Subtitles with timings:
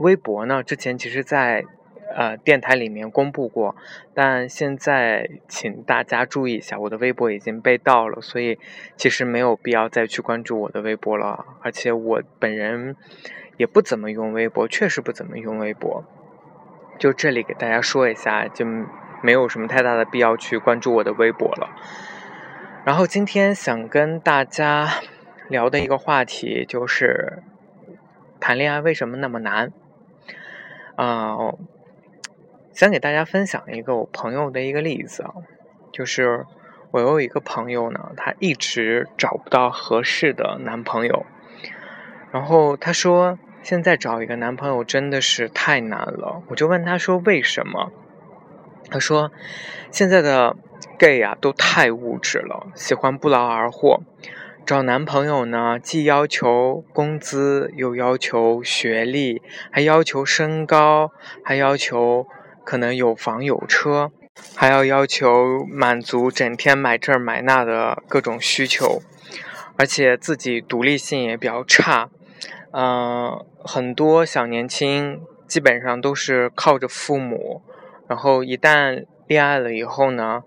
[0.00, 1.64] 微博呢，之前其实在。
[2.12, 3.76] 呃，电台里面公布过，
[4.14, 8.58] 但现在请大家注意一下，我的微博已经被盗了，所以
[8.96, 11.46] 其实没有必要再去关注我的微博了。
[11.62, 12.96] 而且我本人
[13.58, 16.04] 也不怎么用微博，确实不怎么用微博。
[16.98, 18.66] 就这里给大家说一下，就
[19.22, 21.70] 没有什么太大的必要去关注我的微博了。
[22.84, 24.88] 然后今天想跟大家
[25.48, 27.40] 聊的一个话题就是
[28.40, 29.70] 谈恋爱为什么那么难？
[31.04, 31.54] 啊。
[32.72, 35.34] 想给大家分享一个我朋友的一个例子啊，
[35.92, 36.46] 就是
[36.92, 41.26] 我有一个朋友呢，他一直找不到合适的男朋友，
[42.30, 47.92] 然后他说现在找一个男朋友真的是太难了，我就问他说为什么？
[48.88, 49.30] 他说
[49.90, 50.56] 现在的
[50.98, 54.00] gay 啊都太物质了，喜欢不劳而获，
[54.64, 61.10] 找男朋友呢既要求工资，又要求学历，还要求身高，
[61.44, 62.26] 还要求。
[62.62, 64.12] 可能有房有车，
[64.54, 69.02] 还要要求满足整天买这买那的各种需求，
[69.76, 72.10] 而且自己独立性也比较差。
[72.72, 77.62] 嗯，很多小年轻基本上都是靠着父母，
[78.06, 80.42] 然后一旦恋爱了以后呢，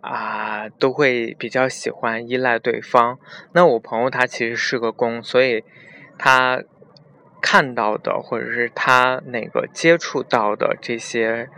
[0.00, 3.18] 啊，都会比较喜欢依赖对方。
[3.52, 5.64] 那我朋友他其实是个公，所以
[6.16, 6.62] 他。
[7.40, 11.48] 看到的，或者是他那个接触到的这些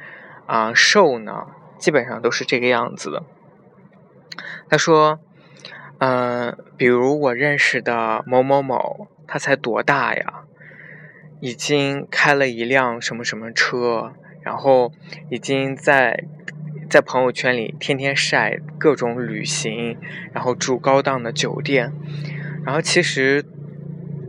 [0.44, 1.46] 啊兽呢，
[1.78, 3.22] 基本上都是这个样子的。
[4.68, 5.18] 他说，
[5.98, 10.44] 嗯，比如我认识的某某某，他才多大呀？
[11.40, 14.12] 已经开了一辆什么什么车，
[14.42, 14.92] 然后
[15.30, 16.24] 已经在
[16.90, 19.96] 在朋友圈里天天晒各种旅行，
[20.34, 21.92] 然后住高档的酒店，
[22.64, 23.46] 然后其实。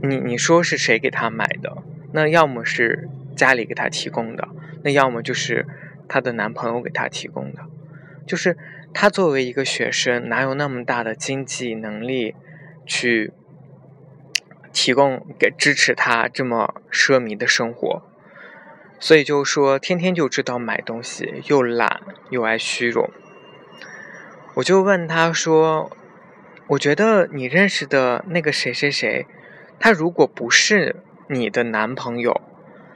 [0.03, 1.83] 你你说是谁给他买的？
[2.11, 4.47] 那要么是家里给他提供的，
[4.83, 5.67] 那要么就是
[6.07, 7.67] 她的男朋友给她提供的。
[8.25, 8.57] 就是
[8.95, 12.33] 她作为一个学生，哪有那么大的经济能力
[12.83, 13.31] 去
[14.73, 18.01] 提供给支持她这么奢靡的生活？
[19.01, 23.09] 所以就说天天就知道买东西，又懒又爱虚荣。
[24.53, 25.91] 我就问他说
[26.67, 29.25] ：“我觉得你认识的那个谁谁谁。”
[29.79, 30.97] 他如果不是
[31.28, 32.41] 你的男朋友，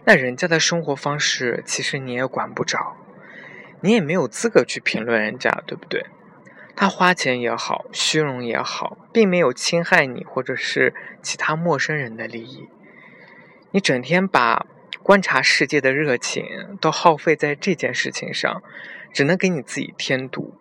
[0.05, 2.95] 那人家的生活方式其实你也管不着，
[3.81, 6.05] 你也没有资格去评论人家，对不对？
[6.75, 12.67] 他花钱也好，虚荣也好，并没有侵害你或者是其他陌生人的利益。
[13.71, 14.67] 你整天把
[15.05, 16.43] 观察世界的热情
[16.81, 18.63] 都耗费在这件事情上，
[19.13, 20.55] 只能给你自己添堵。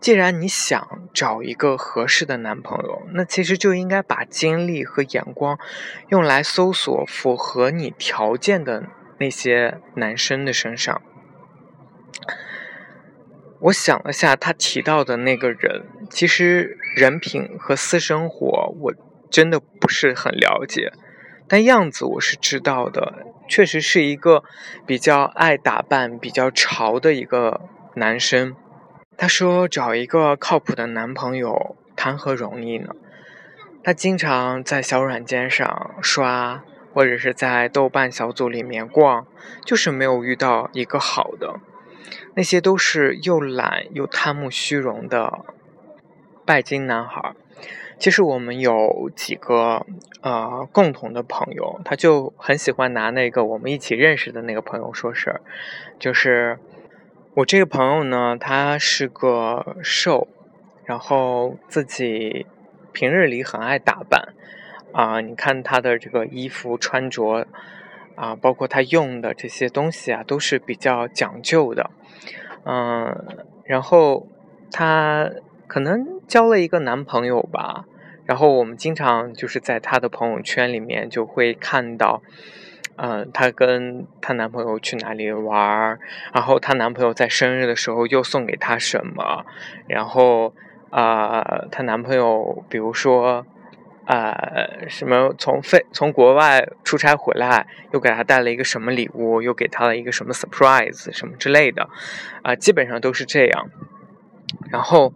[0.00, 5.58] 既然你想找一个合适的男朋友，那其实就应该把精力和眼光
[6.08, 8.84] 用来搜索符合你条件的
[9.18, 11.02] 那些男生的身上。
[13.62, 18.94] 我想了下，他提到的那个人，其实人品和私生活我
[19.28, 20.92] 真的不是很了解，
[21.48, 24.44] 但样子我是知道的，确实是一个
[24.86, 27.62] 比较爱打扮、比较潮的一个
[27.94, 28.54] 男生。
[29.16, 32.94] 他说：“找一个靠谱的男朋友谈何容易呢？
[33.82, 39.26] 他经常在小软件上刷，或者是在豆瓣小组里面逛，
[39.64, 41.58] 就是没有遇到一个好的。
[42.34, 45.44] 那些都是又懒又贪慕虚荣的
[46.44, 47.34] 拜金男孩。
[47.98, 49.84] 其实我们有几个
[50.20, 55.40] 呃共同的朋友，他就很喜欢拿那个我们一起认识的那个朋友说事儿，
[55.98, 56.58] 就是。”
[57.34, 60.26] 我这个朋友呢，他是个瘦，
[60.84, 62.46] 然后自己
[62.92, 64.34] 平日里很爱打扮
[64.92, 65.20] 啊。
[65.20, 67.46] 你看他的这个衣服穿着
[68.16, 71.90] 啊，包括他用的这些东西啊，都是比较讲究的。
[72.64, 73.14] 嗯，
[73.62, 74.26] 然后
[74.72, 75.30] 他
[75.68, 77.84] 可能交了一个男朋友吧，
[78.24, 82.22] 然后我们经常就是在她的朋友圈里面就会看到。
[83.00, 86.00] 嗯，她跟她男朋友去哪里玩儿？
[86.34, 89.46] 然后她男朋友在生日的时候又送给她什么？
[89.86, 90.52] 然后
[90.90, 93.46] 啊，她男朋友比如说
[94.06, 101.88] 呃，什么从飞从国外出差回来，又给他带了一个什么礼物，又给他了一个什么 surprise 什么之类的，
[102.42, 103.68] 啊，基本上都是这样。
[104.72, 105.12] 然后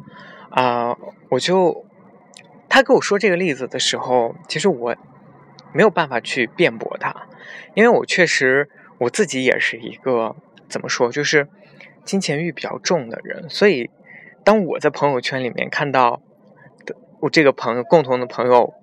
[0.52, 0.96] 啊，
[1.31, 1.84] 我就
[2.69, 4.96] 他跟我说这个例子的时候，其实我
[5.72, 7.26] 没有办法去辩驳他，
[7.75, 8.69] 因为我确实
[8.99, 10.37] 我自己也是一个
[10.69, 11.49] 怎么说，就是
[12.04, 13.90] 金钱欲比较重的人，所以
[14.44, 16.20] 当我在朋友圈里面看到
[17.20, 18.75] 我这个朋友共同的朋友。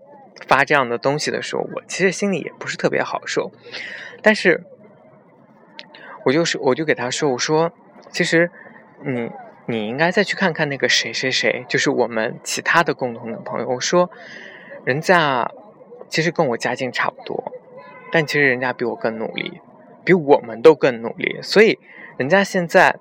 [0.48, 3.52] 发这样的东西的时候，我其实心里也不是特别好受，
[4.22, 4.64] 但是，
[6.24, 7.74] 我就是我就给他说，我说，
[8.10, 8.50] 其实，
[9.04, 9.30] 你
[9.70, 13.70] 你应该再去看看那个谁谁谁，就是我们其他的共同的朋友。
[13.70, 14.10] 我说，
[14.84, 15.52] 人家
[16.08, 17.54] 其实跟我家境差不多，
[18.12, 19.62] 但其实人家比我更努力，
[20.04, 21.78] 比我们都更努力，所以
[22.18, 22.98] 人家现在。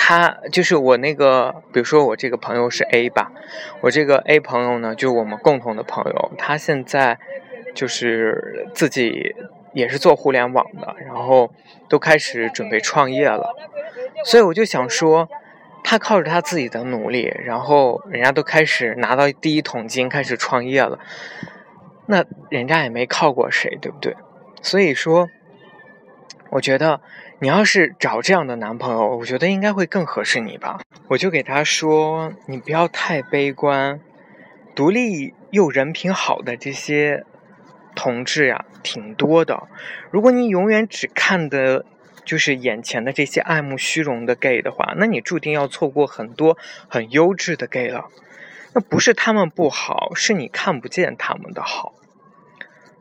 [0.00, 3.30] 他就是我那个，比如说我这个朋友是 A 吧，
[3.82, 7.18] 我这个 A 朋友呢，就是我们共同的朋友，他现在
[7.74, 9.34] 就是自己
[9.74, 11.52] 也是做互联网的，然后
[11.90, 13.54] 都开始准备创业了，
[14.24, 15.28] 所以我就想说，
[15.84, 20.98] 他靠着他自己的努力，然后人家都开始拿到第一桶金，开始创业了，
[22.06, 24.16] 那人家也没靠过谁，对不对？
[24.62, 25.28] 所以说，
[26.50, 27.00] 我觉得。
[27.40, 30.80] 你要是找这样的男朋友，我觉得应该会更合适你吧。
[31.06, 34.00] 我就给他说，你不要太悲观，
[34.74, 37.24] 独立又人品好的这些
[37.94, 39.68] 同志呀，挺多的。
[40.10, 41.84] 如果你永远只看的
[42.28, 48.10] 就是眼前的这些爱慕虚荣的 gay 的话，那你注定要错过很多很优质的 gay 了。
[48.74, 51.94] 那不是他们不好，是你看不见他们的好。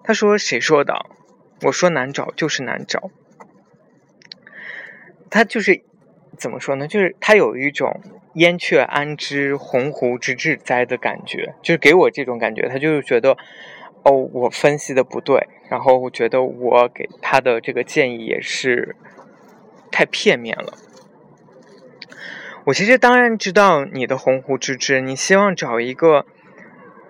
[0.01, 1.07] 他说：“谁说的？”
[1.63, 3.12] 我说：“难找就是难找。”
[5.30, 5.83] 他就是
[6.38, 6.88] 怎么说呢？
[6.88, 8.00] 就是他有一种
[8.35, 12.69] 燕雀安知鸿鹄之志哉的感觉，就是给我这种感觉。
[12.69, 13.35] 他就是觉得，
[14.03, 18.95] 哦，我分析的不对，然后我觉得我给他的这个建议也是
[19.92, 20.74] 太片面了。
[22.66, 26.25] 我其实当然知道你的鸿鹄之志，你希望找一个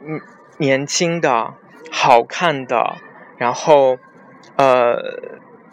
[0.05, 0.21] 嗯
[0.57, 1.53] 年轻的、
[1.91, 2.97] 好看的，
[3.37, 3.97] 然后
[4.55, 5.19] 呃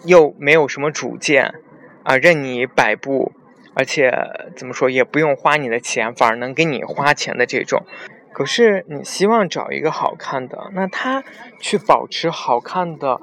[0.05, 1.55] 又没有什么主见。
[2.03, 3.33] 啊，任你摆布，
[3.73, 4.13] 而且
[4.55, 7.87] 怎么说也不用花你的钱，反而能给你花钱的这种。
[8.31, 11.25] 可是你希望找一个好看的，那他
[11.61, 13.19] 去保持好看的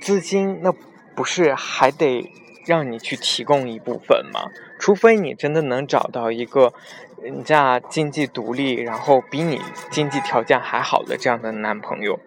[0.00, 0.74] 资金，那
[1.14, 2.28] 不是还得
[2.66, 4.50] 让你去提供一部分吗？
[4.78, 6.74] 除非你真的能找到一个
[7.22, 9.60] 人家经济独立，然后比你
[9.90, 12.20] 经济条件还好的这样的男朋友。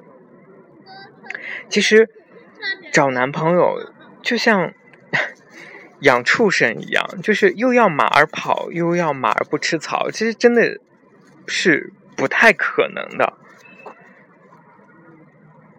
[1.67, 2.09] 其实
[2.91, 3.91] 找男朋友
[4.21, 4.73] 就像。
[6.01, 10.79] 养畜生一样，就是又要马儿跑，又要马儿不吃草，其实真的
[11.45, 13.33] 是不太可能的。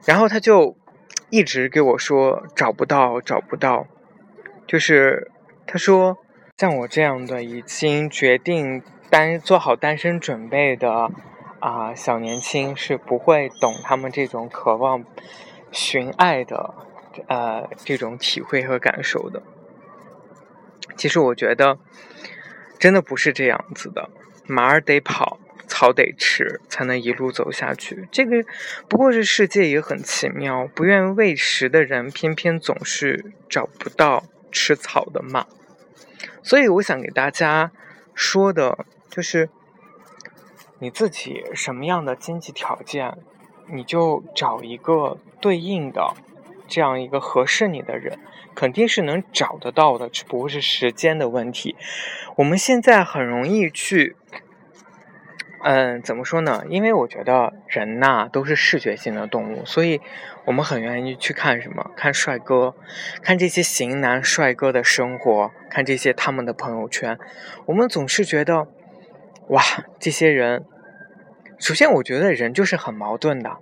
[0.05, 0.77] 然后他就
[1.31, 3.87] 一直给我说找不到，找不到。
[4.71, 5.33] 就是
[5.67, 6.17] 他说，
[6.57, 8.81] 像我这样的已经决定
[9.11, 11.11] 单做好单身准备的
[11.59, 15.05] 啊小年轻是不会懂他们这种渴望
[15.73, 16.73] 寻爱的
[17.27, 19.43] 呃这种体会和感受的。
[20.97, 21.77] 其实我觉得，
[22.79, 24.09] 真的不是这样子的。
[24.47, 28.07] 马儿得跑，草得吃，才能一路走下去。
[28.13, 28.45] 这个
[28.89, 35.47] 不过是世界也很奇妙，不愿喂食的人，偏偏总是找不到吃草的马。
[36.43, 37.73] 所以我想给大家
[38.15, 39.49] 说的，就是
[40.79, 43.17] 你自己什么样的经济条件，
[43.69, 46.15] 你就找一个对应的。
[46.73, 48.21] 这样一个合适你的人，
[48.55, 51.75] 肯定是能找得到的，只不过是时间的问题。
[52.37, 54.15] 我们现在很容易去，
[55.63, 56.65] 嗯，怎么说呢？
[56.69, 60.01] 因为我觉得人呐都是视觉性的动物，所以
[60.45, 61.91] 我们很愿意去看什么？
[61.97, 62.75] 看帅哥，
[63.23, 67.19] 看这些型男帅哥的生活，看这些他们的朋友圈。
[67.67, 68.69] 我们总是觉得，
[69.49, 69.63] 哇，
[69.99, 70.65] 这些人。
[71.59, 73.59] 首先，我觉得人就是很矛盾的，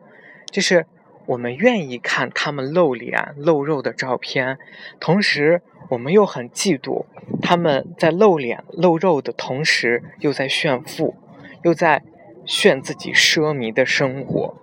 [0.50, 0.86] 就是。
[1.26, 4.56] 我们愿意看他们露脸露肉的照片，
[4.98, 7.04] 同时我们又很嫉妒
[7.42, 11.14] 他们在露脸露肉的同时又在炫富，
[11.62, 12.02] 又在
[12.44, 14.56] 炫自己奢靡的生活，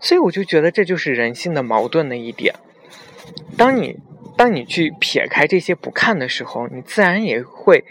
[0.00, 2.54] 所以我就觉得这就是人性的矛盾的一点。
[3.56, 3.98] 当你
[4.36, 7.84] 当你去撇开这些不看的时候，你自然也会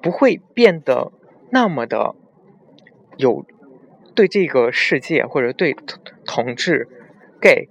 [0.00, 1.12] 不会变得
[1.50, 2.14] 那么的
[3.16, 3.44] 有
[4.14, 5.76] 对这个世界或者对
[6.24, 6.88] 同志。
[7.44, 7.68] gay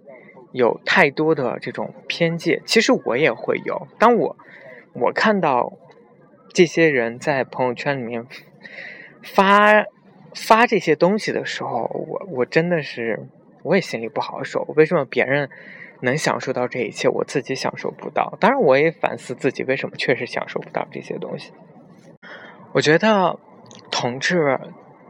[0.52, 3.88] 有太多的这种偏见，其实我也会有。
[3.98, 4.36] 当我
[4.92, 5.72] 我看到
[6.52, 8.28] 这些人在朋友圈里面
[9.24, 9.86] 发
[10.34, 13.28] 发这些东西的时候，我我真的是
[13.64, 14.64] 我也心里不好受。
[14.76, 15.50] 为什么别人
[16.02, 18.38] 能享受到这一切，我自己享受不到？
[18.40, 21.52] 当然，我也反思自己为什么确实享受不到这些东西。
[22.74, 23.38] 我觉得
[23.92, 24.60] 同志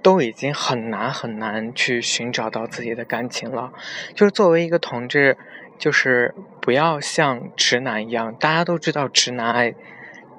[0.01, 3.71] 都已经很难很难去寻找到自己的感情了。
[4.15, 5.37] 就是作为一个同志，
[5.77, 8.33] 就是不要像直男一样。
[8.33, 9.75] 大家都知道直男癌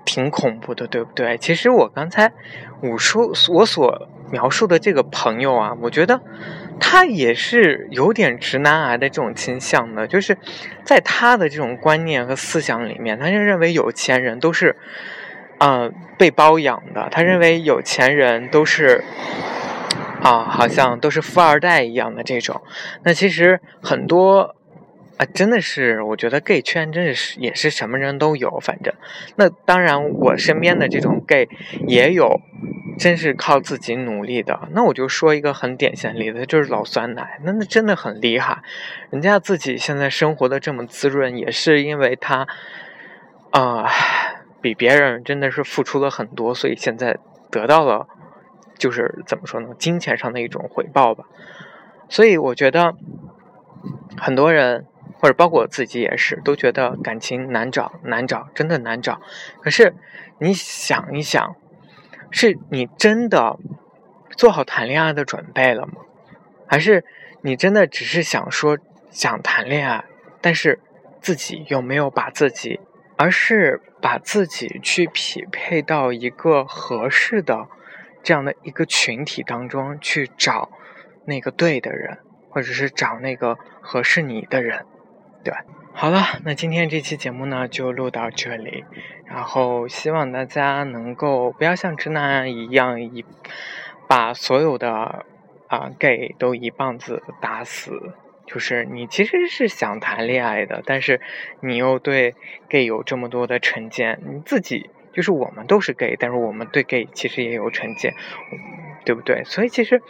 [0.04, 1.36] 挺恐怖的，对不对？
[1.38, 2.32] 其实我刚才
[2.80, 6.20] 我说我所描述的这个朋友啊，我觉得
[6.80, 10.06] 他也是有点直男癌的这种倾向的。
[10.06, 10.36] 就是
[10.84, 14.76] 在他的这种观念和思想里面，他就认为有钱人都是。
[15.64, 19.04] 嗯，被包养的，他认为有钱人都是
[20.20, 22.60] 啊，好像都是富二代一样的这种。
[23.04, 24.56] 那其实很多
[25.24, 28.92] 真的是，我觉得 gay 圈真的是也是什么人都有，反正。
[29.36, 31.48] 那当然，我身边的这种 gay
[31.86, 32.40] 也有，
[32.98, 34.68] 真是靠自己努力的。
[34.72, 38.62] 那我就说一个很典型的例子，就是老酸奶，那那真的很厉害，
[39.10, 42.46] 人家自己现在生活的这么滋润，也是因为他
[43.50, 43.88] 啊。
[44.62, 47.18] 比别人真的是付出了很多，所以现在
[47.50, 48.06] 得到了，
[48.78, 51.24] 就是怎么说呢，金钱上的一种回报吧。
[52.08, 52.94] 所以我觉得
[54.16, 54.86] 很多人，
[55.22, 59.22] 或者包括我自己也是，都觉得感情难找，难找，真的难找。
[59.60, 59.94] 可是
[60.40, 61.54] 你想一想，
[62.32, 63.56] 是你真的
[64.36, 65.92] 做好谈恋爱的准备了吗？
[66.66, 67.04] 还是
[67.42, 68.76] 你真的只是想说
[69.10, 70.04] 想谈恋爱，
[70.40, 70.80] 但是
[71.20, 72.80] 自己又没有把自己？
[73.16, 77.68] 而是把自己去匹配到一个合适的
[78.24, 80.72] 这样的一个群体当中去找
[81.26, 82.18] 那个对的人，
[82.50, 84.84] 或者是找那个合适你的人，
[85.44, 85.54] 对
[85.92, 88.84] 好了，那今天这期节目呢就录到这里，
[89.26, 93.24] 然后希望大家能够不要像直男一样一
[94.08, 95.24] 把所有的
[95.66, 98.14] 啊 gay 都一棒子打死。
[98.44, 101.20] 就是你其实是想谈恋爱的，但是
[101.60, 102.34] 你又对
[102.68, 108.14] gay 有这么多的成见，你自己就是我们都是 gay，但是我们对 gay 其实也有成见，
[109.04, 109.44] 对不对？
[109.44, 110.02] 所以其实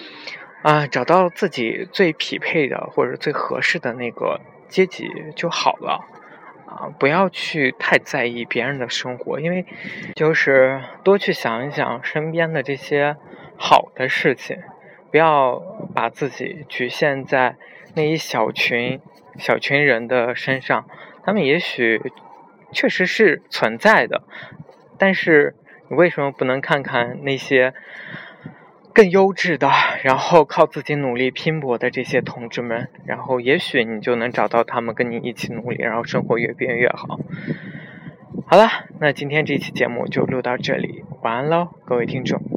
[0.63, 4.41] 啊，找到自己最匹配的或者最合适的那个
[4.73, 6.05] 阶级就好了
[6.67, 9.67] 啊，不要去太在意别人的生活，因为
[10.17, 13.17] 就是多去想一想身边的这些
[13.57, 14.59] 好的事情，
[15.11, 15.61] 不要
[15.95, 17.57] 把自己局限在。
[17.95, 19.03] 那一小群
[19.37, 20.89] 小群人的身上，
[21.25, 22.01] 他们也许
[22.73, 24.23] 确实是存在的，
[24.97, 25.55] 但是
[25.91, 27.75] 你为什么不能看看那些
[28.93, 29.69] 更优质的，
[30.05, 32.89] 然后靠自己努力拼搏的这些同志们？
[33.05, 37.19] 然后也许你就能找到他们，跟你一起努力，然后生活越变越好。
[38.47, 38.69] 好了，
[39.01, 42.52] 那今天这期节目就录到这里，晚安喽，各位听众。